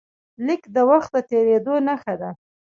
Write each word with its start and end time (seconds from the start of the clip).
لیک 0.45 0.63
د 0.75 0.77
وخت 0.89 1.09
د 1.15 1.17
تېرېدو 1.29 1.73
نښه 1.87 2.15
ده. 2.21 2.29